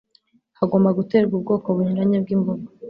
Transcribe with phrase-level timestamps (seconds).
[0.59, 2.65] hagomba guterwa ubwoko bunyuranye bw'imboga